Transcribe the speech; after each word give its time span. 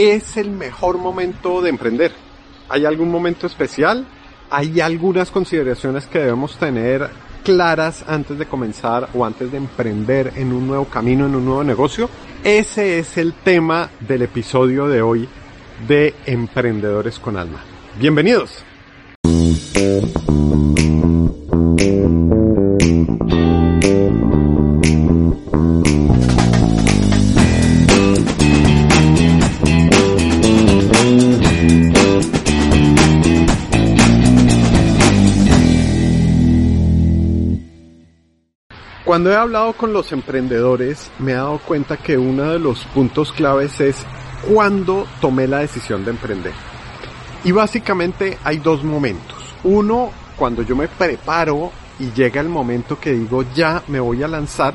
es 0.00 0.36
el 0.36 0.50
mejor 0.50 0.98
momento 0.98 1.60
de 1.60 1.68
emprender? 1.68 2.12
¿Hay 2.68 2.86
algún 2.86 3.10
momento 3.10 3.46
especial? 3.46 4.06
¿Hay 4.48 4.80
algunas 4.80 5.30
consideraciones 5.30 6.06
que 6.06 6.20
debemos 6.20 6.56
tener 6.56 7.08
claras 7.44 8.04
antes 8.06 8.38
de 8.38 8.46
comenzar 8.46 9.08
o 9.14 9.24
antes 9.24 9.50
de 9.52 9.58
emprender 9.58 10.32
en 10.36 10.52
un 10.52 10.66
nuevo 10.66 10.86
camino, 10.86 11.26
en 11.26 11.34
un 11.34 11.44
nuevo 11.44 11.64
negocio? 11.64 12.08
Ese 12.42 12.98
es 12.98 13.18
el 13.18 13.34
tema 13.34 13.90
del 14.00 14.22
episodio 14.22 14.88
de 14.88 15.02
hoy 15.02 15.28
de 15.86 16.14
Emprendedores 16.26 17.18
con 17.18 17.36
Alma. 17.36 17.62
Bienvenidos. 17.98 18.64
Hablado 39.42 39.72
con 39.74 39.92
los 39.92 40.12
emprendedores 40.12 41.10
me 41.18 41.32
he 41.32 41.34
dado 41.34 41.58
cuenta 41.58 41.96
que 41.96 42.16
uno 42.16 42.44
de 42.44 42.58
los 42.58 42.84
puntos 42.86 43.32
claves 43.32 43.80
es 43.80 44.04
cuándo 44.48 45.06
tomé 45.20 45.46
la 45.46 45.58
decisión 45.58 46.04
de 46.04 46.10
emprender. 46.10 46.52
Y 47.44 47.52
básicamente 47.52 48.38
hay 48.44 48.58
dos 48.58 48.84
momentos. 48.84 49.38
Uno, 49.64 50.10
cuando 50.36 50.62
yo 50.62 50.76
me 50.76 50.88
preparo 50.88 51.70
y 51.98 52.10
llega 52.12 52.40
el 52.40 52.48
momento 52.48 52.98
que 52.98 53.12
digo 53.12 53.44
ya 53.54 53.82
me 53.88 54.00
voy 54.00 54.22
a 54.22 54.28
lanzar, 54.28 54.74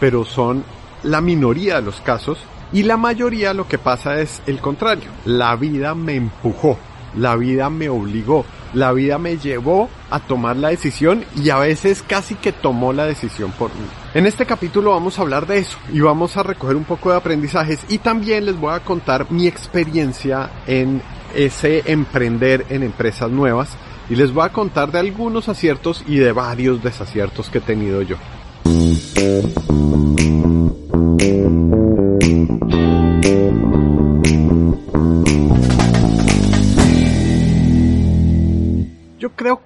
pero 0.00 0.24
son 0.24 0.64
la 1.02 1.20
minoría 1.20 1.76
de 1.76 1.82
los 1.82 2.00
casos. 2.00 2.38
Y 2.72 2.82
la 2.82 2.96
mayoría 2.96 3.54
lo 3.54 3.66
que 3.66 3.78
pasa 3.78 4.20
es 4.20 4.42
el 4.46 4.60
contrario. 4.60 5.10
La 5.24 5.56
vida 5.56 5.94
me 5.94 6.16
empujó, 6.16 6.78
la 7.16 7.36
vida 7.36 7.70
me 7.70 7.88
obligó, 7.88 8.44
la 8.74 8.92
vida 8.92 9.18
me 9.18 9.38
llevó 9.38 9.88
a 10.10 10.20
tomar 10.20 10.56
la 10.56 10.68
decisión 10.68 11.24
y 11.36 11.50
a 11.50 11.58
veces 11.58 12.02
casi 12.06 12.34
que 12.34 12.52
tomó 12.52 12.92
la 12.92 13.06
decisión 13.06 13.52
por 13.52 13.70
mí. 13.70 13.86
En 14.14 14.26
este 14.26 14.46
capítulo 14.46 14.92
vamos 14.92 15.18
a 15.18 15.22
hablar 15.22 15.46
de 15.46 15.58
eso 15.58 15.78
y 15.92 16.00
vamos 16.00 16.36
a 16.36 16.42
recoger 16.42 16.76
un 16.76 16.84
poco 16.84 17.10
de 17.10 17.16
aprendizajes 17.16 17.80
y 17.88 17.98
también 17.98 18.46
les 18.46 18.58
voy 18.58 18.74
a 18.74 18.80
contar 18.80 19.30
mi 19.30 19.46
experiencia 19.46 20.50
en 20.66 21.02
ese 21.34 21.82
emprender 21.86 22.66
en 22.70 22.82
empresas 22.82 23.30
nuevas 23.30 23.70
y 24.08 24.16
les 24.16 24.32
voy 24.32 24.44
a 24.44 24.50
contar 24.50 24.90
de 24.90 24.98
algunos 24.98 25.48
aciertos 25.48 26.02
y 26.06 26.16
de 26.16 26.32
varios 26.32 26.82
desaciertos 26.82 27.50
que 27.50 27.58
he 27.58 27.60
tenido 27.60 28.02
yo. 28.02 28.16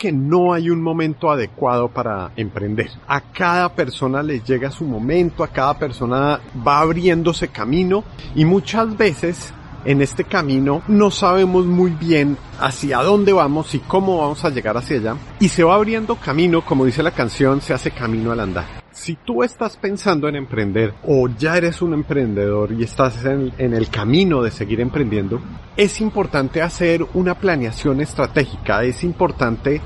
Que 0.03 0.11
no 0.11 0.53
hay 0.53 0.69
un 0.69 0.83
momento 0.83 1.31
adecuado 1.31 1.87
para 1.87 2.33
emprender. 2.35 2.91
A 3.07 3.21
cada 3.21 3.73
persona 3.73 4.21
le 4.21 4.41
llega 4.41 4.73
su 4.73 4.85
momento, 4.85 5.45
a 5.45 5.47
cada 5.47 5.79
persona 5.79 6.41
va 6.67 6.81
abriéndose 6.81 7.47
camino 7.47 8.03
y 8.35 8.45
muchas 8.45 8.97
veces 8.97 9.55
en 9.85 10.03
este 10.03 10.25
camino 10.25 10.83
no 10.89 11.13
sabemos 11.13 11.67
muy 11.67 11.93
bien 11.93 12.37
hacia 12.59 12.99
dónde 12.99 13.33
vamos 13.33 13.77
y 13.77 13.79
cómo 13.79 14.19
vamos 14.19 14.45
a 14.45 14.51
llegar 14.51 14.77
hacia 14.77 14.97
allá. 14.97 15.17
Y 15.39 15.51
se 15.51 15.63
va 15.63 15.77
abriendo 15.77 16.17
camino, 16.17 16.65
como 16.65 16.85
dice 16.85 17.05
la 17.05 17.13
canción, 17.13 17.61
se 17.61 17.73
hace 17.73 17.93
camino 17.93 18.33
al 18.33 18.41
andar 18.41 18.82
si 19.03 19.17
tú 19.17 19.43
estás 19.43 19.77
pensando 19.77 20.29
en 20.29 20.37
emprender 20.37 20.95
o 21.03 21.27
ya 21.27 21.57
eres 21.57 21.83
un 21.83 21.93
emprendedor 21.93 22.71
y 22.71 22.85
estás 22.85 23.25
en, 23.25 23.53
el 23.59 23.89
camino 23.89 24.41
de 24.43 24.53
seguir 24.53 24.81
emprendiendo, 24.81 25.41
es 25.77 26.01
importante 26.01 26.63
hacer 26.63 27.05
una 27.15 27.35
planeación 27.35 28.01
estratégica, 28.01 28.85
es 28.85 29.03
importante 29.03 29.81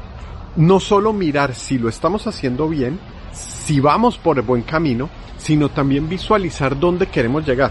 no 0.56 0.80
solo 0.80 1.14
mirar 1.14 1.54
si 1.54 1.78
lo 1.78 1.88
estamos 1.88 2.26
haciendo 2.26 2.68
bien, 2.68 3.00
si 3.32 3.80
vamos 3.80 4.18
por 4.18 4.36
el 4.36 4.42
buen 4.42 4.64
camino, 4.64 5.08
sino 5.38 5.70
también 5.70 6.10
visualizar 6.10 6.78
dónde 6.78 7.06
queremos 7.06 7.46
llegar. 7.46 7.70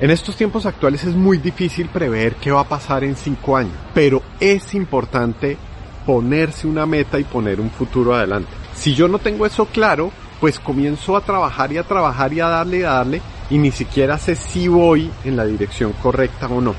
En 0.00 0.10
estos 0.10 0.34
tiempos 0.34 0.64
actuales 0.64 1.04
es 1.04 1.14
muy 1.14 1.36
difícil 1.36 1.90
prever 1.90 2.36
qué 2.36 2.52
va 2.52 2.60
a 2.60 2.68
pasar 2.68 3.04
en 3.04 3.16
cinco 3.16 3.54
años, 3.54 3.76
pero 3.92 4.22
es 4.40 4.72
importante 4.72 5.58
ponerse 6.06 6.66
una 6.66 6.86
meta 6.86 7.18
y 7.18 7.24
poner 7.24 7.60
un 7.60 7.68
futuro 7.68 8.14
adelante. 8.14 8.48
Si 8.74 8.94
yo 8.94 9.08
no 9.08 9.18
tengo 9.18 9.44
eso 9.44 9.66
claro, 9.66 10.10
pues 10.40 10.58
comienzo 10.58 11.16
a 11.16 11.20
trabajar 11.20 11.72
y 11.72 11.78
a 11.78 11.84
trabajar 11.84 12.32
y 12.32 12.40
a 12.40 12.48
darle 12.48 12.78
y 12.78 12.82
a 12.82 12.90
darle 12.90 13.22
y 13.50 13.58
ni 13.58 13.70
siquiera 13.70 14.18
sé 14.18 14.34
si 14.34 14.68
voy 14.68 15.10
en 15.24 15.36
la 15.36 15.44
dirección 15.44 15.92
correcta 16.02 16.48
o 16.48 16.60
no. 16.60 16.74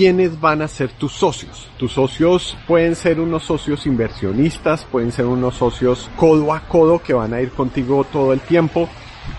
quiénes 0.00 0.40
van 0.40 0.62
a 0.62 0.66
ser 0.66 0.90
tus 0.92 1.12
socios. 1.12 1.68
Tus 1.76 1.92
socios 1.92 2.56
pueden 2.66 2.96
ser 2.96 3.20
unos 3.20 3.44
socios 3.44 3.84
inversionistas, 3.84 4.86
pueden 4.86 5.12
ser 5.12 5.26
unos 5.26 5.56
socios 5.56 6.08
codo 6.16 6.54
a 6.54 6.60
codo 6.60 7.00
que 7.00 7.12
van 7.12 7.34
a 7.34 7.42
ir 7.42 7.50
contigo 7.50 8.04
todo 8.10 8.32
el 8.32 8.40
tiempo, 8.40 8.88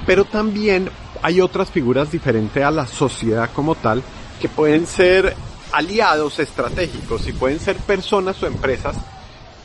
pero 0.05 0.23
también 0.23 0.87
hay 1.21 1.41
otras 1.41 1.69
figuras 1.69 2.11
diferentes 2.11 2.63
a 2.63 2.71
la 2.71 2.87
sociedad 2.87 3.49
como 3.53 3.75
tal 3.75 4.01
que 4.39 4.49
pueden 4.49 4.87
ser 4.87 5.35
aliados 5.71 6.39
estratégicos 6.39 7.27
y 7.27 7.33
pueden 7.33 7.59
ser 7.59 7.77
personas 7.77 8.41
o 8.43 8.47
empresas 8.47 8.95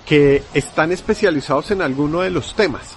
que 0.04 0.42
están 0.54 0.92
especializados 0.92 1.70
en 1.70 1.82
alguno 1.82 2.20
de 2.20 2.30
los 2.30 2.54
temas. 2.54 2.96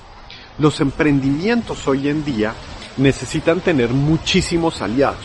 Los 0.59 0.79
emprendimientos 0.81 1.87
hoy 1.87 2.09
en 2.09 2.23
día 2.23 2.53
necesitan 2.97 3.61
tener 3.61 3.89
muchísimos 3.89 4.81
aliados. 4.81 5.23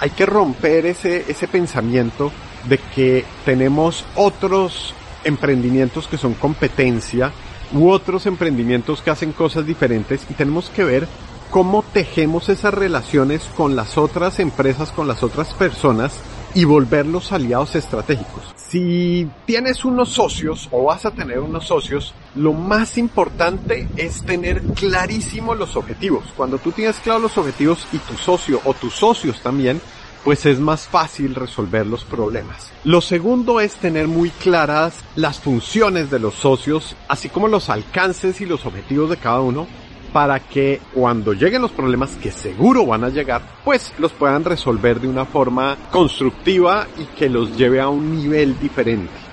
Hay 0.00 0.10
que 0.10 0.24
romper 0.24 0.86
ese, 0.86 1.24
ese 1.28 1.48
pensamiento 1.48 2.32
de 2.68 2.78
que 2.78 3.24
tenemos 3.44 4.04
otros 4.14 4.94
emprendimientos 5.24 6.06
que 6.06 6.16
son 6.16 6.34
competencia 6.34 7.32
u 7.72 7.90
otros 7.90 8.24
emprendimientos 8.26 9.02
que 9.02 9.10
hacen 9.10 9.32
cosas 9.32 9.66
diferentes 9.66 10.24
y 10.30 10.34
tenemos 10.34 10.70
que 10.70 10.84
ver 10.84 11.08
cómo 11.50 11.82
tejemos 11.92 12.48
esas 12.48 12.74
relaciones 12.74 13.42
con 13.56 13.76
las 13.76 13.98
otras 13.98 14.38
empresas, 14.38 14.92
con 14.92 15.08
las 15.08 15.22
otras 15.22 15.54
personas 15.54 16.20
y 16.54 16.64
volverlos 16.64 17.32
aliados 17.32 17.74
estratégicos. 17.74 18.54
Si 18.56 19.28
tienes 19.46 19.84
unos 19.84 20.10
socios 20.10 20.68
o 20.70 20.84
vas 20.84 21.06
a 21.06 21.10
tener 21.10 21.38
unos 21.38 21.66
socios, 21.66 22.14
lo 22.34 22.52
más 22.52 22.98
importante 22.98 23.88
es 23.96 24.22
tener 24.22 24.62
clarísimos 24.74 25.58
los 25.58 25.76
objetivos. 25.76 26.24
Cuando 26.36 26.58
tú 26.58 26.72
tienes 26.72 26.96
claros 26.96 27.22
los 27.22 27.38
objetivos 27.38 27.86
y 27.92 27.98
tu 27.98 28.14
socio 28.14 28.60
o 28.64 28.74
tus 28.74 28.94
socios 28.94 29.40
también, 29.40 29.80
pues 30.24 30.44
es 30.44 30.58
más 30.58 30.86
fácil 30.86 31.34
resolver 31.34 31.86
los 31.86 32.04
problemas. 32.04 32.70
Lo 32.84 33.00
segundo 33.00 33.60
es 33.60 33.76
tener 33.76 34.08
muy 34.08 34.30
claras 34.30 34.96
las 35.16 35.38
funciones 35.38 36.10
de 36.10 36.18
los 36.18 36.34
socios, 36.34 36.96
así 37.08 37.30
como 37.30 37.48
los 37.48 37.70
alcances 37.70 38.40
y 38.40 38.46
los 38.46 38.66
objetivos 38.66 39.08
de 39.08 39.16
cada 39.16 39.40
uno 39.40 39.66
para 40.12 40.40
que 40.40 40.80
cuando 40.92 41.32
lleguen 41.32 41.62
los 41.62 41.72
problemas 41.72 42.16
que 42.16 42.30
seguro 42.30 42.86
van 42.86 43.04
a 43.04 43.08
llegar, 43.08 43.42
pues 43.64 43.92
los 43.98 44.12
puedan 44.12 44.44
resolver 44.44 45.00
de 45.00 45.08
una 45.08 45.24
forma 45.24 45.76
constructiva 45.90 46.86
y 46.98 47.04
que 47.16 47.28
los 47.28 47.56
lleve 47.56 47.80
a 47.80 47.88
un 47.88 48.16
nivel 48.16 48.58
diferente. 48.58 49.27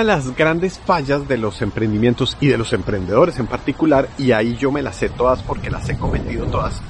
De 0.00 0.04
las 0.04 0.34
grandes 0.34 0.78
fallas 0.78 1.28
de 1.28 1.36
los 1.36 1.60
emprendimientos 1.60 2.36
y 2.40 2.48
de 2.48 2.56
los 2.56 2.72
emprendedores 2.72 3.38
en 3.38 3.46
particular, 3.46 4.08
y 4.16 4.32
ahí 4.32 4.56
yo 4.56 4.72
me 4.72 4.82
las 4.82 4.96
sé 4.96 5.10
todas 5.10 5.42
porque 5.42 5.70
las 5.70 5.88
he 5.90 5.96
cometido 5.96 6.46
todas, 6.46 6.80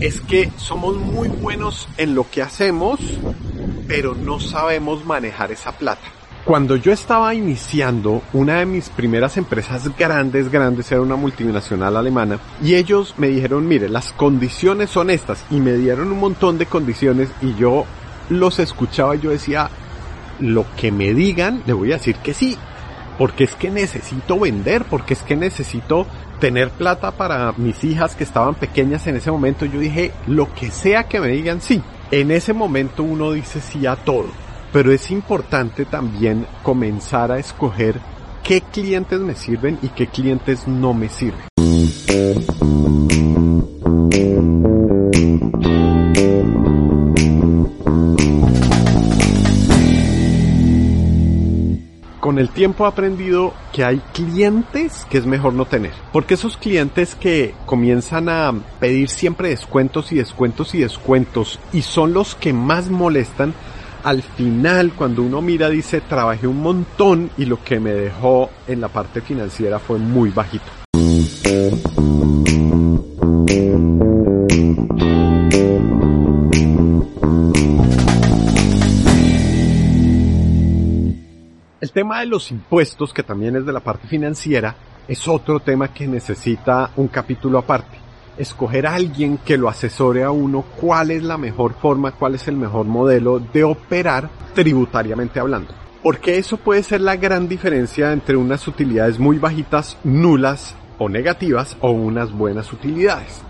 es 0.00 0.20
que 0.22 0.50
somos 0.56 0.96
muy 0.96 1.28
buenos 1.28 1.88
en 1.98 2.14
lo 2.14 2.28
que 2.30 2.40
hacemos, 2.40 2.98
pero 3.86 4.14
no 4.14 4.40
sabemos 4.40 5.04
manejar 5.04 5.52
esa 5.52 5.72
plata. 5.72 6.02
Cuando 6.44 6.74
yo 6.74 6.90
estaba 6.90 7.34
iniciando, 7.34 8.22
una 8.32 8.60
de 8.60 8.66
mis 8.66 8.88
primeras 8.88 9.36
empresas 9.36 9.94
grandes, 9.96 10.50
grandes, 10.50 10.90
era 10.90 11.02
una 11.02 11.16
multinacional 11.16 11.96
alemana, 11.96 12.38
y 12.62 12.74
ellos 12.74 13.14
me 13.18 13.28
dijeron, 13.28 13.68
mire, 13.68 13.90
las 13.90 14.12
condiciones 14.12 14.88
son 14.88 15.10
estas, 15.10 15.44
y 15.50 15.60
me 15.60 15.74
dieron 15.74 16.10
un 16.10 16.18
montón 16.18 16.56
de 16.56 16.66
condiciones, 16.66 17.28
y 17.42 17.54
yo 17.56 17.84
los 18.28 18.58
escuchaba 18.58 19.14
y 19.16 19.20
yo 19.20 19.30
decía, 19.30 19.68
lo 20.40 20.66
que 20.76 20.92
me 20.92 21.14
digan, 21.14 21.62
le 21.66 21.72
voy 21.72 21.92
a 21.92 21.96
decir 21.96 22.16
que 22.16 22.34
sí, 22.34 22.56
porque 23.18 23.44
es 23.44 23.54
que 23.54 23.70
necesito 23.70 24.38
vender, 24.38 24.84
porque 24.84 25.14
es 25.14 25.22
que 25.22 25.36
necesito 25.36 26.06
tener 26.40 26.70
plata 26.70 27.12
para 27.12 27.52
mis 27.52 27.84
hijas 27.84 28.16
que 28.16 28.24
estaban 28.24 28.54
pequeñas 28.54 29.06
en 29.06 29.16
ese 29.16 29.30
momento, 29.30 29.64
yo 29.64 29.78
dije, 29.78 30.12
lo 30.26 30.52
que 30.52 30.70
sea 30.70 31.04
que 31.04 31.20
me 31.20 31.28
digan 31.28 31.60
sí. 31.60 31.80
En 32.10 32.30
ese 32.30 32.52
momento 32.52 33.04
uno 33.04 33.32
dice 33.32 33.60
sí 33.60 33.86
a 33.86 33.96
todo, 33.96 34.26
pero 34.72 34.92
es 34.92 35.10
importante 35.10 35.84
también 35.84 36.46
comenzar 36.62 37.30
a 37.30 37.38
escoger 37.38 38.00
qué 38.42 38.60
clientes 38.60 39.20
me 39.20 39.34
sirven 39.34 39.78
y 39.82 39.88
qué 39.88 40.08
clientes 40.08 40.66
no 40.66 40.92
me 40.94 41.08
sirven. 41.08 41.46
Con 52.22 52.38
el 52.38 52.50
tiempo 52.50 52.84
he 52.84 52.88
aprendido 52.88 53.52
que 53.72 53.82
hay 53.82 54.00
clientes 54.12 55.04
que 55.10 55.18
es 55.18 55.26
mejor 55.26 55.54
no 55.54 55.64
tener. 55.64 55.90
Porque 56.12 56.34
esos 56.34 56.56
clientes 56.56 57.16
que 57.16 57.52
comienzan 57.66 58.28
a 58.28 58.54
pedir 58.78 59.08
siempre 59.08 59.48
descuentos 59.48 60.12
y 60.12 60.18
descuentos 60.18 60.72
y 60.76 60.78
descuentos 60.78 61.58
y 61.72 61.82
son 61.82 62.12
los 62.12 62.36
que 62.36 62.52
más 62.52 62.90
molestan, 62.90 63.54
al 64.04 64.22
final 64.22 64.92
cuando 64.92 65.22
uno 65.22 65.42
mira 65.42 65.68
dice 65.68 66.00
trabajé 66.00 66.46
un 66.46 66.62
montón 66.62 67.28
y 67.36 67.44
lo 67.44 67.60
que 67.64 67.80
me 67.80 67.90
dejó 67.90 68.50
en 68.68 68.80
la 68.80 68.88
parte 68.88 69.20
financiera 69.20 69.80
fue 69.80 69.98
muy 69.98 70.30
bajito. 70.30 70.70
Tema 81.92 82.20
de 82.20 82.26
los 82.26 82.50
impuestos, 82.50 83.12
que 83.12 83.22
también 83.22 83.56
es 83.56 83.66
de 83.66 83.72
la 83.72 83.80
parte 83.80 84.08
financiera, 84.08 84.74
es 85.06 85.28
otro 85.28 85.60
tema 85.60 85.92
que 85.92 86.06
necesita 86.06 86.90
un 86.96 87.08
capítulo 87.08 87.58
aparte. 87.58 87.98
Escoger 88.38 88.86
a 88.86 88.94
alguien 88.94 89.38
que 89.38 89.58
lo 89.58 89.68
asesore 89.68 90.24
a 90.24 90.30
uno 90.30 90.64
cuál 90.80 91.10
es 91.10 91.22
la 91.22 91.36
mejor 91.36 91.74
forma, 91.74 92.12
cuál 92.12 92.34
es 92.34 92.48
el 92.48 92.56
mejor 92.56 92.86
modelo 92.86 93.38
de 93.38 93.64
operar 93.64 94.30
tributariamente 94.54 95.38
hablando. 95.38 95.74
Porque 96.02 96.38
eso 96.38 96.56
puede 96.56 96.82
ser 96.82 97.00
la 97.02 97.16
gran 97.16 97.46
diferencia 97.48 98.12
entre 98.12 98.36
unas 98.36 98.66
utilidades 98.66 99.18
muy 99.18 99.38
bajitas, 99.38 99.98
nulas 100.02 100.74
o 100.98 101.08
negativas 101.08 101.76
o 101.80 101.90
unas 101.90 102.32
buenas 102.32 102.72
utilidades. 102.72 103.42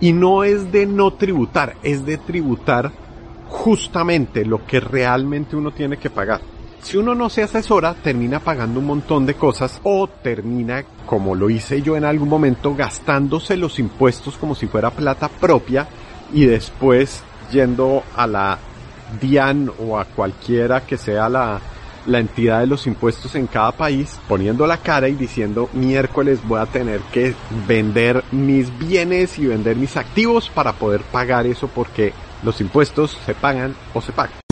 Y 0.00 0.12
no 0.12 0.44
es 0.44 0.70
de 0.70 0.86
no 0.86 1.14
tributar, 1.14 1.74
es 1.82 2.06
de 2.06 2.16
tributar 2.16 2.92
justamente 3.48 4.44
lo 4.44 4.64
que 4.66 4.78
realmente 4.78 5.56
uno 5.56 5.72
tiene 5.72 5.96
que 5.96 6.10
pagar. 6.10 6.40
Si 6.82 6.96
uno 6.96 7.14
no 7.14 7.28
se 7.28 7.42
asesora, 7.42 7.94
termina 7.94 8.40
pagando 8.40 8.80
un 8.80 8.86
montón 8.86 9.26
de 9.26 9.34
cosas 9.34 9.80
o 9.82 10.08
termina, 10.08 10.84
como 11.06 11.34
lo 11.34 11.50
hice 11.50 11.82
yo 11.82 11.96
en 11.96 12.04
algún 12.04 12.28
momento, 12.28 12.74
gastándose 12.74 13.56
los 13.56 13.78
impuestos 13.78 14.36
como 14.36 14.54
si 14.54 14.66
fuera 14.66 14.90
plata 14.90 15.28
propia 15.28 15.86
y 16.32 16.46
después 16.46 17.22
yendo 17.50 18.02
a 18.16 18.26
la 18.26 18.58
DIAN 19.20 19.70
o 19.78 19.98
a 19.98 20.04
cualquiera 20.04 20.86
que 20.86 20.96
sea 20.96 21.28
la, 21.28 21.60
la 22.06 22.18
entidad 22.18 22.60
de 22.60 22.66
los 22.66 22.86
impuestos 22.86 23.34
en 23.34 23.46
cada 23.46 23.72
país, 23.72 24.18
poniendo 24.28 24.66
la 24.66 24.78
cara 24.78 25.08
y 25.08 25.14
diciendo 25.14 25.68
miércoles 25.72 26.40
voy 26.46 26.60
a 26.60 26.66
tener 26.66 27.00
que 27.12 27.34
vender 27.66 28.24
mis 28.32 28.76
bienes 28.78 29.38
y 29.38 29.46
vender 29.46 29.76
mis 29.76 29.96
activos 29.96 30.48
para 30.48 30.72
poder 30.72 31.02
pagar 31.02 31.46
eso 31.46 31.68
porque 31.68 32.12
los 32.42 32.60
impuestos 32.60 33.18
se 33.26 33.34
pagan 33.34 33.74
o 33.94 34.00
se 34.00 34.12
pagan. 34.12 34.47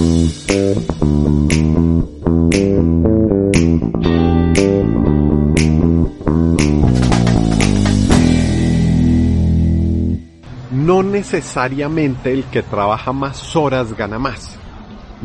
Necesariamente 11.32 12.32
el 12.32 12.44
que 12.44 12.62
trabaja 12.62 13.12
más 13.12 13.56
horas 13.56 13.96
gana 13.96 14.17
más. 14.17 14.55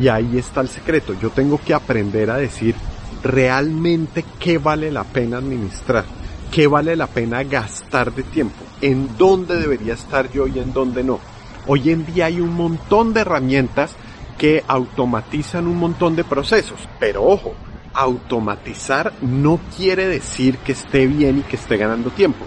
Y 0.00 0.08
ahí 0.08 0.36
está 0.36 0.60
el 0.60 0.68
secreto. 0.68 1.14
Yo 1.14 1.30
tengo 1.30 1.60
que 1.64 1.74
aprender 1.74 2.28
a 2.30 2.38
decir 2.38 2.74
realmente 3.22 4.24
qué 4.40 4.58
vale 4.58 4.90
la 4.90 5.04
pena 5.04 5.36
administrar, 5.36 6.04
qué 6.50 6.66
vale 6.66 6.96
la 6.96 7.06
pena 7.06 7.44
gastar 7.44 8.12
de 8.12 8.24
tiempo, 8.24 8.64
en 8.80 9.16
dónde 9.16 9.60
debería 9.60 9.94
estar 9.94 10.28
yo 10.32 10.48
y 10.48 10.58
en 10.58 10.72
dónde 10.72 11.04
no. 11.04 11.20
Hoy 11.68 11.90
en 11.90 12.04
día 12.04 12.26
hay 12.26 12.40
un 12.40 12.54
montón 12.54 13.14
de 13.14 13.20
herramientas 13.20 13.94
que 14.36 14.64
automatizan 14.66 15.68
un 15.68 15.76
montón 15.76 16.16
de 16.16 16.24
procesos. 16.24 16.80
Pero 16.98 17.22
ojo, 17.22 17.54
automatizar 17.94 19.12
no 19.20 19.60
quiere 19.76 20.08
decir 20.08 20.58
que 20.58 20.72
esté 20.72 21.06
bien 21.06 21.38
y 21.38 21.42
que 21.42 21.54
esté 21.54 21.76
ganando 21.76 22.10
tiempo 22.10 22.44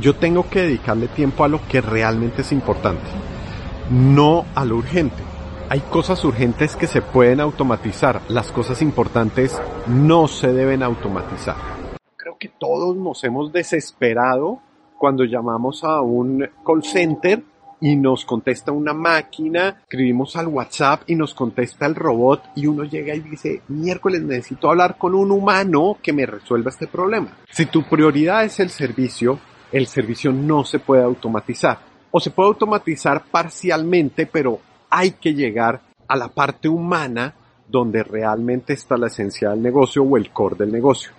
yo 0.00 0.14
tengo 0.16 0.48
que 0.48 0.62
dedicarle 0.62 1.08
tiempo 1.08 1.44
a 1.44 1.48
lo 1.48 1.60
que 1.68 1.80
realmente 1.80 2.42
es 2.42 2.52
importante, 2.52 3.06
no 3.90 4.44
a 4.54 4.64
lo 4.64 4.76
urgente. 4.76 5.22
Hay 5.68 5.80
cosas 5.80 6.24
urgentes 6.24 6.76
que 6.76 6.86
se 6.86 7.02
pueden 7.02 7.40
automatizar, 7.40 8.20
las 8.28 8.52
cosas 8.52 8.82
importantes 8.82 9.60
no 9.88 10.28
se 10.28 10.52
deben 10.52 10.82
automatizar. 10.82 11.56
Creo 12.16 12.36
que 12.38 12.48
todos 12.48 12.96
nos 12.96 13.24
hemos 13.24 13.52
desesperado 13.52 14.60
cuando 14.98 15.24
llamamos 15.24 15.82
a 15.82 16.00
un 16.00 16.48
call 16.64 16.84
center 16.84 17.42
y 17.80 17.96
nos 17.96 18.24
contesta 18.24 18.72
una 18.72 18.94
máquina, 18.94 19.82
escribimos 19.82 20.36
al 20.36 20.46
WhatsApp 20.46 21.02
y 21.08 21.14
nos 21.14 21.34
contesta 21.34 21.86
el 21.86 21.94
robot 21.94 22.42
y 22.54 22.66
uno 22.66 22.84
llega 22.84 23.14
y 23.14 23.20
dice, 23.20 23.62
miércoles 23.68 24.22
necesito 24.22 24.70
hablar 24.70 24.96
con 24.96 25.14
un 25.14 25.30
humano 25.30 25.98
que 26.02 26.12
me 26.12 26.26
resuelva 26.26 26.70
este 26.70 26.86
problema. 26.86 27.36
Si 27.50 27.66
tu 27.66 27.82
prioridad 27.82 28.44
es 28.44 28.60
el 28.60 28.70
servicio, 28.70 29.38
el 29.76 29.86
servicio 29.86 30.32
no 30.32 30.64
se 30.64 30.78
puede 30.78 31.02
automatizar. 31.02 31.78
O 32.10 32.20
se 32.20 32.30
puede 32.30 32.48
automatizar 32.48 33.24
parcialmente, 33.30 34.26
pero 34.26 34.58
hay 34.88 35.12
que 35.12 35.34
llegar 35.34 35.80
a 36.08 36.16
la 36.16 36.28
parte 36.28 36.68
humana 36.68 37.34
donde 37.68 38.02
realmente 38.02 38.72
está 38.72 38.96
la 38.96 39.08
esencia 39.08 39.50
del 39.50 39.62
negocio 39.62 40.02
o 40.02 40.16
el 40.16 40.30
core 40.30 40.56
del 40.56 40.72
negocio. 40.72 41.10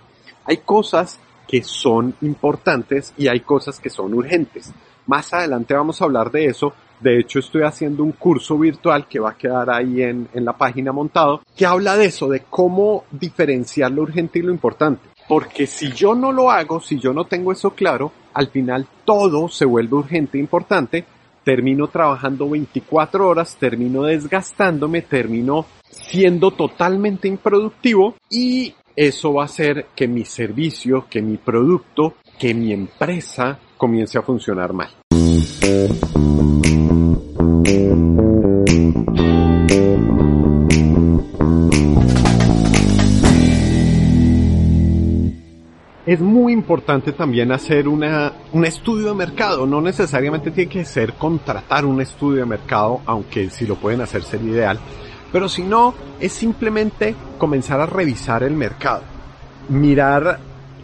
Hay 0.44 0.58
cosas 0.58 1.20
que 1.46 1.62
son 1.62 2.14
importantes 2.22 3.14
y 3.16 3.28
hay 3.28 3.40
cosas 3.40 3.78
que 3.78 3.90
son 3.90 4.14
urgentes. 4.14 4.72
Más 5.06 5.32
adelante 5.32 5.74
vamos 5.74 6.00
a 6.00 6.04
hablar 6.04 6.30
de 6.30 6.46
eso. 6.46 6.72
De 7.00 7.18
hecho, 7.18 7.38
estoy 7.38 7.62
haciendo 7.62 8.02
un 8.02 8.12
curso 8.12 8.58
virtual 8.58 9.06
que 9.06 9.20
va 9.20 9.30
a 9.30 9.36
quedar 9.36 9.70
ahí 9.70 10.02
en, 10.02 10.28
la 10.34 10.56
página 10.56 10.90
montado, 10.90 11.42
que 11.56 11.64
habla 11.64 11.96
de 11.96 12.06
eso, 12.06 12.28
de 12.28 12.40
cómo 12.50 13.04
diferenciar 13.10 13.92
lo 13.92 14.02
urgente 14.02 14.40
y 14.40 14.42
lo 14.42 14.50
importante. 14.50 15.07
Porque 15.28 15.66
si 15.66 15.92
yo 15.92 16.14
no 16.14 16.32
lo 16.32 16.50
hago, 16.50 16.80
si 16.80 16.98
yo 16.98 17.12
no 17.12 17.24
tengo 17.24 17.52
eso 17.52 17.70
claro, 17.70 18.10
al 18.34 18.48
final 18.48 18.86
todo 19.04 19.48
se 19.48 19.66
vuelve 19.66 19.96
urgente 19.96 20.38
e 20.38 20.40
importante, 20.40 21.04
termino 21.44 21.88
trabajando 21.88 22.48
24 22.48 23.28
horas, 23.28 23.56
termino 23.56 24.02
desgastándome, 24.02 25.02
termino 25.02 25.66
siendo 25.90 26.50
totalmente 26.52 27.28
improductivo 27.28 28.14
y 28.30 28.74
eso 28.96 29.34
va 29.34 29.42
a 29.42 29.46
hacer 29.46 29.86
que 29.94 30.08
mi 30.08 30.24
servicio, 30.24 31.06
que 31.08 31.22
mi 31.22 31.36
producto, 31.36 32.14
que 32.38 32.54
mi 32.54 32.72
empresa 32.72 33.58
comience 33.76 34.18
a 34.18 34.22
funcionar 34.22 34.72
mal. 34.72 34.90
Es 46.08 46.20
muy 46.20 46.54
importante 46.54 47.12
también 47.12 47.52
hacer 47.52 47.86
una, 47.86 48.32
un 48.52 48.64
estudio 48.64 49.08
de 49.08 49.14
mercado. 49.14 49.66
No 49.66 49.82
necesariamente 49.82 50.50
tiene 50.50 50.70
que 50.70 50.86
ser 50.86 51.12
contratar 51.12 51.84
un 51.84 52.00
estudio 52.00 52.40
de 52.40 52.46
mercado, 52.46 53.02
aunque 53.04 53.50
si 53.50 53.66
lo 53.66 53.76
pueden 53.76 54.00
hacer 54.00 54.22
sería 54.22 54.52
ideal. 54.52 54.80
Pero 55.30 55.50
si 55.50 55.62
no, 55.62 55.92
es 56.18 56.32
simplemente 56.32 57.14
comenzar 57.36 57.78
a 57.80 57.84
revisar 57.84 58.42
el 58.42 58.54
mercado. 58.54 59.02
Mirar 59.68 60.38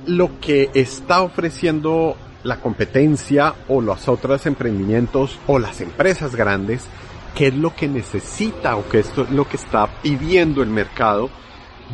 lo 0.04 0.38
que 0.40 0.68
está 0.74 1.22
ofreciendo 1.22 2.18
la 2.42 2.60
competencia 2.60 3.54
o 3.68 3.80
los 3.80 4.06
otros 4.08 4.44
emprendimientos 4.44 5.38
o 5.46 5.58
las 5.58 5.80
empresas 5.80 6.36
grandes, 6.36 6.84
qué 7.34 7.46
es 7.46 7.54
lo 7.54 7.74
que 7.74 7.88
necesita 7.88 8.76
o 8.76 8.86
qué 8.90 8.98
es 8.98 9.10
lo 9.30 9.48
que 9.48 9.56
está 9.56 9.86
pidiendo 10.02 10.62
el 10.62 10.68
mercado 10.68 11.30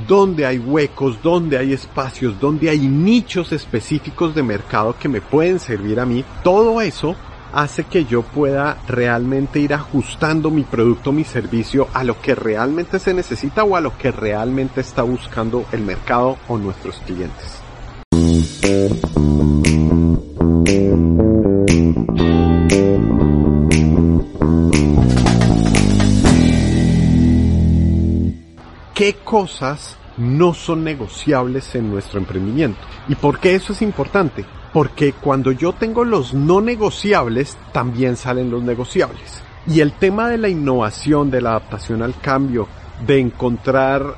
dónde 0.06 0.46
hay 0.46 0.58
huecos, 0.58 1.18
dónde 1.22 1.58
hay 1.58 1.72
espacios, 1.72 2.38
dónde 2.40 2.70
hay 2.70 2.80
nichos 2.80 3.52
específicos 3.52 4.34
de 4.34 4.42
mercado 4.42 4.94
que 4.98 5.08
me 5.08 5.20
pueden 5.20 5.58
servir 5.58 6.00
a 6.00 6.06
mí, 6.06 6.24
todo 6.42 6.80
eso 6.80 7.16
hace 7.52 7.84
que 7.84 8.04
yo 8.04 8.22
pueda 8.22 8.78
realmente 8.86 9.58
ir 9.58 9.74
ajustando 9.74 10.50
mi 10.50 10.62
producto, 10.62 11.12
mi 11.12 11.24
servicio 11.24 11.88
a 11.92 12.04
lo 12.04 12.20
que 12.20 12.34
realmente 12.34 12.98
se 12.98 13.14
necesita 13.14 13.64
o 13.64 13.76
a 13.76 13.80
lo 13.80 13.96
que 13.96 14.12
realmente 14.12 14.80
está 14.80 15.02
buscando 15.02 15.64
el 15.72 15.82
mercado 15.82 16.38
o 16.48 16.58
nuestros 16.58 16.96
clientes. 17.00 17.60
Qué 29.00 29.14
cosas 29.14 29.96
no 30.18 30.52
son 30.52 30.84
negociables 30.84 31.74
en 31.74 31.90
nuestro 31.90 32.18
emprendimiento. 32.18 32.78
¿Y 33.08 33.14
por 33.14 33.38
qué 33.38 33.54
eso 33.54 33.72
es 33.72 33.80
importante? 33.80 34.44
Porque 34.74 35.14
cuando 35.14 35.52
yo 35.52 35.72
tengo 35.72 36.04
los 36.04 36.34
no 36.34 36.60
negociables, 36.60 37.56
también 37.72 38.18
salen 38.18 38.50
los 38.50 38.62
negociables. 38.62 39.42
Y 39.66 39.80
el 39.80 39.94
tema 39.94 40.28
de 40.28 40.36
la 40.36 40.50
innovación, 40.50 41.30
de 41.30 41.40
la 41.40 41.52
adaptación 41.52 42.02
al 42.02 42.20
cambio, 42.20 42.68
de 43.06 43.20
encontrar 43.20 44.16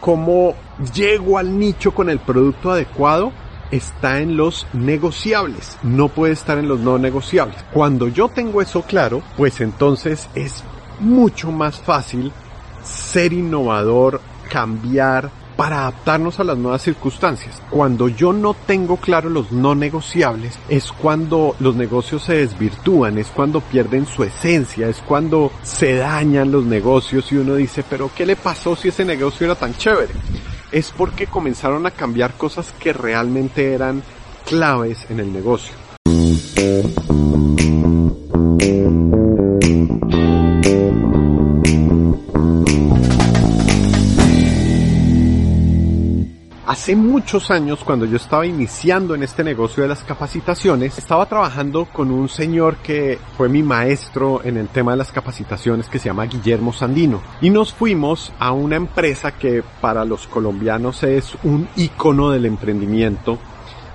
cómo 0.00 0.56
llego 0.92 1.38
al 1.38 1.56
nicho 1.56 1.94
con 1.94 2.10
el 2.10 2.18
producto 2.18 2.72
adecuado, 2.72 3.30
está 3.70 4.18
en 4.18 4.36
los 4.36 4.66
negociables, 4.72 5.78
no 5.84 6.08
puede 6.08 6.32
estar 6.32 6.58
en 6.58 6.66
los 6.66 6.80
no 6.80 6.98
negociables. 6.98 7.64
Cuando 7.72 8.08
yo 8.08 8.28
tengo 8.28 8.60
eso 8.60 8.82
claro, 8.82 9.22
pues 9.36 9.60
entonces 9.60 10.28
es 10.34 10.64
mucho 10.98 11.52
más 11.52 11.78
fácil 11.78 12.32
ser 12.84 13.32
innovador, 13.32 14.20
cambiar, 14.50 15.30
para 15.56 15.80
adaptarnos 15.80 16.40
a 16.40 16.44
las 16.44 16.58
nuevas 16.58 16.82
circunstancias. 16.82 17.62
Cuando 17.70 18.08
yo 18.08 18.32
no 18.32 18.54
tengo 18.54 18.96
claro 18.96 19.30
los 19.30 19.52
no 19.52 19.74
negociables, 19.74 20.58
es 20.68 20.90
cuando 20.92 21.54
los 21.60 21.76
negocios 21.76 22.24
se 22.24 22.34
desvirtúan, 22.34 23.18
es 23.18 23.28
cuando 23.28 23.60
pierden 23.60 24.06
su 24.06 24.24
esencia, 24.24 24.88
es 24.88 24.98
cuando 24.98 25.52
se 25.62 25.96
dañan 25.96 26.50
los 26.50 26.64
negocios 26.64 27.30
y 27.32 27.36
uno 27.36 27.54
dice, 27.54 27.84
pero 27.88 28.10
¿qué 28.14 28.26
le 28.26 28.36
pasó 28.36 28.74
si 28.76 28.88
ese 28.88 29.04
negocio 29.04 29.46
era 29.46 29.54
tan 29.54 29.74
chévere? 29.76 30.12
Es 30.72 30.92
porque 30.96 31.26
comenzaron 31.26 31.86
a 31.86 31.92
cambiar 31.92 32.34
cosas 32.34 32.72
que 32.78 32.92
realmente 32.92 33.74
eran 33.74 34.02
claves 34.44 35.06
en 35.08 35.20
el 35.20 35.32
negocio. 35.32 35.83
Hace 46.84 46.96
muchos 46.96 47.50
años, 47.50 47.82
cuando 47.82 48.04
yo 48.04 48.18
estaba 48.18 48.44
iniciando 48.44 49.14
en 49.14 49.22
este 49.22 49.42
negocio 49.42 49.82
de 49.82 49.88
las 49.88 50.02
capacitaciones, 50.02 50.98
estaba 50.98 51.24
trabajando 51.24 51.86
con 51.86 52.10
un 52.10 52.28
señor 52.28 52.76
que 52.76 53.18
fue 53.38 53.48
mi 53.48 53.62
maestro 53.62 54.42
en 54.44 54.58
el 54.58 54.68
tema 54.68 54.90
de 54.90 54.98
las 54.98 55.10
capacitaciones 55.10 55.88
que 55.88 55.98
se 55.98 56.10
llama 56.10 56.26
Guillermo 56.26 56.74
Sandino. 56.74 57.22
Y 57.40 57.48
nos 57.48 57.72
fuimos 57.72 58.34
a 58.38 58.52
una 58.52 58.76
empresa 58.76 59.32
que 59.32 59.62
para 59.80 60.04
los 60.04 60.26
colombianos 60.26 61.02
es 61.04 61.38
un 61.42 61.66
icono 61.74 62.30
del 62.30 62.44
emprendimiento 62.44 63.38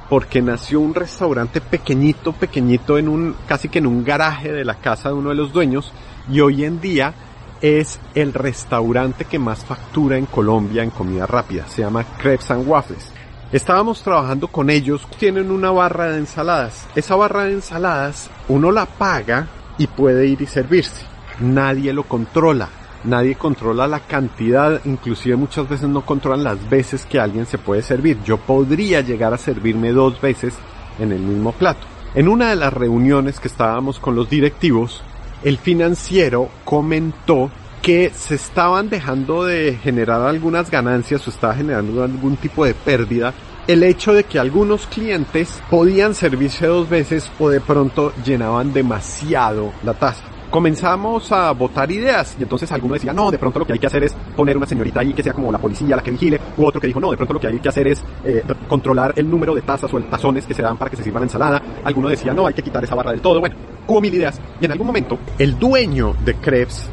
porque 0.10 0.41
nació 0.41 0.79
un 0.79 0.96
restaurante 0.96 1.62
pequeñito, 1.62 2.34
pequeñito 2.34 2.98
en 2.98 3.08
un, 3.08 3.36
casi 3.48 3.69
que 3.69 3.77
en 3.77 3.86
un 3.86 4.03
garaje 4.03 4.51
de 4.51 4.65
la 4.65 4.74
casa 4.74 5.10
de 5.10 5.13
uno 5.13 5.29
de 5.29 5.36
los 5.36 5.53
dueños 5.53 5.93
y 6.27 6.39
hoy 6.39 6.65
en 6.65 6.81
día 6.81 7.13
es 7.61 7.99
el 8.15 8.33
restaurante 8.33 9.25
que 9.25 9.39
más 9.39 9.65
factura 9.65 10.17
en 10.17 10.25
Colombia 10.25 10.83
en 10.83 10.89
comida 10.89 11.25
rápida. 11.25 11.67
Se 11.67 11.81
llama 11.81 12.05
Crepes 12.17 12.51
and 12.51 12.67
Waffles. 12.67 13.11
Estábamos 13.51 14.03
trabajando 14.03 14.47
con 14.47 14.69
ellos, 14.69 15.07
tienen 15.17 15.49
una 15.49 15.71
barra 15.71 16.11
de 16.11 16.19
ensaladas. 16.19 16.87
Esa 16.95 17.15
barra 17.15 17.45
de 17.45 17.53
ensaladas 17.53 18.29
uno 18.47 18.71
la 18.71 18.85
paga 18.85 19.47
y 19.77 19.87
puede 19.87 20.27
ir 20.27 20.41
y 20.41 20.45
servirse. 20.45 21.03
Nadie 21.39 21.93
lo 21.93 22.03
controla. 22.03 22.69
Nadie 23.05 23.35
controla 23.35 23.87
la 23.87 24.01
cantidad, 24.01 24.81
inclusive 24.83 25.37
muchas 25.37 25.69
veces 25.69 25.87
no 25.87 26.05
controlan 26.05 26.43
las 26.43 26.69
veces 26.69 27.05
que 27.05 27.19
alguien 27.19 27.45
se 27.45 27.57
puede 27.57 27.81
servir. 27.81 28.17
Yo 28.25 28.37
podría 28.37 28.99
llegar 29.01 29.33
a 29.33 29.37
servirme 29.37 29.93
dos 29.93 30.19
veces 30.19 30.53
en 30.99 31.13
el 31.13 31.21
mismo 31.21 31.53
plato. 31.53 31.87
En 32.13 32.27
una 32.27 32.49
de 32.49 32.57
las 32.57 32.73
reuniones 32.73 33.39
que 33.39 33.47
estábamos 33.47 33.99
con 33.99 34.15
los 34.15 34.29
directivos, 34.29 35.01
el 35.43 35.58
financiero 35.58 36.50
comentó 36.63 37.51
que 37.81 38.12
se 38.13 38.36
estaban 38.36 38.89
dejando 38.89 39.46
de 39.46 39.77
generar 39.81 40.22
algunas 40.22 40.69
ganancias 40.69 41.25
o 41.27 41.29
estaba 41.29 41.55
generando 41.55 42.03
algún 42.03 42.36
tipo 42.36 42.65
de 42.65 42.74
pérdida 42.74 43.34
el 43.67 43.84
hecho 43.84 44.13
de 44.13 44.24
que 44.24 44.39
algunos 44.39 44.88
clientes 44.88 45.62
podían 45.69 46.15
servirse 46.15 46.65
dos 46.65 46.89
veces 46.89 47.29
o 47.38 47.50
de 47.50 47.62
pronto 47.62 48.12
llenaban 48.25 48.74
demasiado 48.74 49.72
la 49.84 49.93
taza. 49.93 50.24
Comenzamos 50.50 51.32
a 51.32 51.51
votar 51.51 51.91
ideas 51.91 52.36
y 52.39 52.44
entonces 52.44 52.72
alguno 52.72 52.96
decía, 52.96 53.13
no, 53.13 53.29
de 53.29 53.38
pronto 53.38 53.60
lo 53.60 53.65
que 53.68 53.74
hay 53.74 53.79
que 53.79 53.86
hacer 53.86 54.03
es 54.03 54.15
poner 54.36 54.58
una 54.58 54.65
señorita 54.65 55.01
ahí 55.01 55.13
que 55.13 55.22
sea 55.22 55.34
como 55.34 55.51
la 55.51 55.60
policía 55.60 55.96
la 55.96 56.01
que 56.01 56.10
vigile, 56.10 56.41
u 56.58 56.65
otro 56.65 56.82
que 56.82 56.88
dijo, 56.88 57.00
no, 57.00 57.12
de 57.12 57.18
pronto 57.18 57.36
lo 57.36 57.39
que 57.39 57.48
hay 57.48 57.60
que 57.60 57.70
hacer 57.70 57.88
es 57.88 58.03
eh, 58.24 58.44
controlar 58.68 59.13
el 59.15 59.29
número 59.29 59.53
de 59.53 59.62
tazas 59.62 59.94
o 59.94 60.00
tazones 60.00 60.48
que 60.48 60.56
se 60.56 60.63
dan 60.63 60.75
para 60.77 60.89
que 60.89 60.98
se 60.98 61.03
sirva 61.03 61.20
la 61.20 61.27
ensalada. 61.27 61.62
Alguno 61.84 62.10
decía, 62.10 62.34
no, 62.34 62.48
hay 62.48 62.56
que 62.56 62.63
quitar 62.63 62.84
esa 62.84 62.96
barra 62.96 63.12
del 63.12 63.22
todo. 63.22 63.39
Bueno, 63.39 63.56
hubo 63.88 64.01
mil 64.01 64.13
ideas. 64.13 64.41
Y 64.60 64.65
en 64.65 64.72
algún 64.72 64.88
momento, 64.88 65.20
el 65.38 65.60
dueño 65.60 66.15
de 66.25 66.34
Krebs 66.36 66.89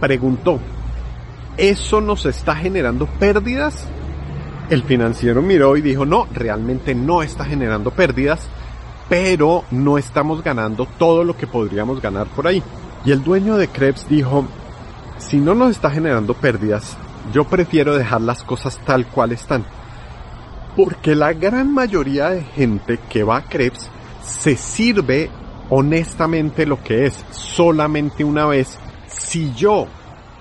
preguntó, 0.00 0.58
¿eso 1.56 2.00
nos 2.00 2.26
está 2.26 2.56
generando 2.56 3.06
pérdidas? 3.06 3.86
El 4.68 4.82
financiero 4.82 5.42
miró 5.42 5.76
y 5.76 5.80
dijo, 5.80 6.04
no, 6.04 6.26
realmente 6.32 6.92
no 6.92 7.22
está 7.22 7.44
generando 7.44 7.92
pérdidas, 7.92 8.48
pero 9.08 9.62
no 9.70 9.96
estamos 9.96 10.42
ganando 10.42 10.88
todo 10.98 11.22
lo 11.22 11.36
que 11.36 11.46
podríamos 11.46 12.02
ganar 12.02 12.26
por 12.26 12.48
ahí. 12.48 12.60
Y 13.06 13.12
el 13.12 13.22
dueño 13.22 13.56
de 13.56 13.68
Krebs 13.68 14.08
dijo, 14.08 14.46
si 15.18 15.36
no 15.36 15.54
nos 15.54 15.70
está 15.70 15.90
generando 15.90 16.34
pérdidas, 16.34 16.96
yo 17.32 17.44
prefiero 17.44 17.96
dejar 17.96 18.20
las 18.20 18.42
cosas 18.42 18.80
tal 18.84 19.06
cual 19.06 19.30
están. 19.30 19.64
Porque 20.74 21.14
la 21.14 21.32
gran 21.32 21.72
mayoría 21.72 22.30
de 22.30 22.42
gente 22.42 22.98
que 23.08 23.22
va 23.22 23.36
a 23.36 23.44
Krebs 23.44 23.88
se 24.24 24.56
sirve 24.56 25.30
honestamente 25.70 26.66
lo 26.66 26.82
que 26.82 27.06
es 27.06 27.24
solamente 27.30 28.24
una 28.24 28.46
vez, 28.46 28.76
si 29.06 29.54
yo 29.54 29.86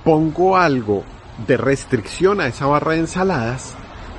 pongo 0.04 0.58
algo 0.58 1.04
de 1.46 1.58
restricción 1.58 2.42
a 2.42 2.48
esa 2.48 2.66
barra 2.66 2.94
de 2.94 3.02
ensaladas, 3.02 3.76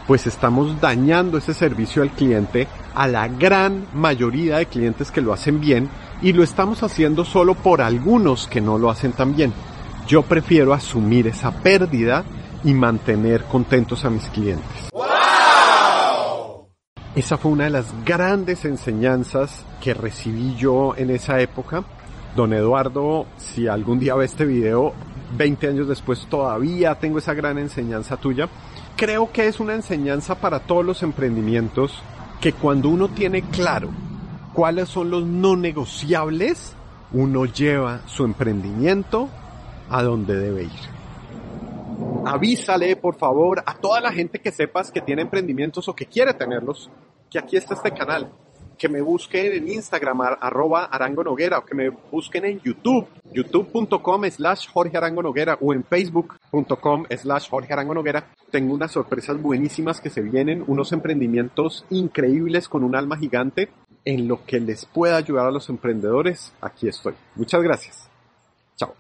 pues 0.07 0.29
estamos 0.29 0.81
dañando 0.81 1.39
ese 1.39 1.53
servicio 1.53 2.01
al 2.01 2.11
cliente 2.11 2.69
a 2.95 3.09
la 3.09 3.27
gran 3.27 3.87
mayoría 3.93 4.59
de 4.59 4.67
clientes 4.67 5.11
que 5.11 5.21
lo 5.21 5.33
hacen 5.33 5.61
bien 5.61 5.91
y 6.23 6.33
lo 6.33 6.43
estamos 6.43 6.83
haciendo 6.83 7.25
solo 7.25 7.55
por 7.55 7.83
algunos 7.83 8.47
que 8.47 8.61
no 8.61 8.79
lo 8.79 8.91
hacen 8.91 9.13
tan 9.13 9.35
bien. 9.35 9.53
Yo 10.07 10.23
prefiero 10.23 10.73
asumir 10.73 11.27
esa 11.27 11.51
pérdida 11.51 12.25
y 12.65 12.73
mantener 12.75 13.45
contentos 13.45 14.05
a 14.05 14.11
mis 14.11 14.25
clientes. 14.29 14.89
Esa 17.15 17.39
fue 17.39 17.53
una 17.53 17.65
de 17.65 17.71
las 17.71 17.87
grandes 18.05 18.65
enseñanzas 18.65 19.65
que 19.81 19.95
recibí 19.95 20.55
yo 20.57 20.95
en 20.97 21.11
esa 21.11 21.41
época. 21.41 21.85
Don 22.35 22.53
Eduardo, 22.53 23.27
si 23.39 23.69
algún 23.69 23.99
día 23.99 24.15
ve 24.15 24.27
este 24.27 24.45
video, 24.45 24.93
20 25.37 25.69
años 25.69 25.89
después 25.89 26.27
todavía 26.29 26.95
tengo 26.97 27.19
esa 27.19 27.33
gran 27.33 27.57
enseñanza 27.59 28.19
tuya. 28.19 28.49
Creo 28.97 29.33
que 29.33 29.49
es 29.49 29.61
una 29.61 29.75
enseñanza 29.75 30.35
para 30.35 30.61
todos 30.61 30.85
los 30.85 31.03
emprendimientos 31.03 32.03
que 32.41 32.53
cuando 32.53 32.91
uno 32.91 33.09
tiene 33.09 33.43
claro 33.43 33.89
cuáles 34.57 34.89
son 34.89 35.11
los 35.11 35.25
no 35.25 35.55
negociables, 35.55 36.75
uno 37.13 37.45
lleva 37.45 38.01
su 38.09 38.25
emprendimiento 38.25 39.29
a 39.89 40.03
donde 40.03 40.35
debe 40.35 40.65
ir 40.65 40.97
avísale 42.27 42.97
por 42.97 43.17
favor 43.17 43.63
a 43.65 43.75
toda 43.75 44.01
la 44.01 44.13
gente 44.13 44.41
que 44.41 44.51
sepas 44.51 44.91
que 44.91 45.01
tiene 45.01 45.23
emprendimientos 45.23 45.89
o 45.89 45.95
que 45.95 46.07
quiere 46.07 46.35
tenerlos, 46.35 46.91
que 47.31 47.39
aquí 47.39 47.57
está 47.57 47.75
este 47.75 47.93
canal. 47.93 48.33
Que 48.77 48.91
me 48.91 49.01
busquen 49.01 49.55
en 49.55 49.69
Instagram, 49.69 50.21
arroba 50.21 50.85
Arango 50.85 51.25
Noguera, 51.25 51.59
o 51.59 51.65
que 51.65 51.75
me 51.75 51.89
busquen 51.89 52.45
en 52.45 52.61
YouTube, 52.61 53.09
youtube.com 53.33 54.25
slash 54.29 54.69
Jorge 54.71 54.99
Arango 54.99 55.23
Noguera, 55.23 55.57
o 55.63 55.73
en 55.73 55.83
facebook.com 55.83 57.07
slash 57.09 57.49
Jorge 57.49 57.73
Arango 57.73 57.95
Noguera. 57.95 58.29
Tengo 58.51 58.75
unas 58.75 58.93
sorpresas 58.93 59.41
buenísimas 59.41 59.99
que 59.99 60.11
se 60.11 60.21
vienen, 60.21 60.63
unos 60.67 60.93
emprendimientos 60.93 61.87
increíbles 61.89 62.69
con 62.69 62.85
un 62.85 62.95
alma 62.95 63.17
gigante 63.17 63.71
en 64.07 64.27
lo 64.27 64.47
que 64.47 64.59
les 64.61 64.87
pueda 64.87 65.17
ayudar 65.17 65.47
a 65.47 65.51
los 65.51 65.69
emprendedores. 65.69 66.55
Aquí 66.63 66.89
estoy. 66.89 67.15
Muchas 67.35 67.63
gracias. 67.63 68.09
Chao. 68.77 68.95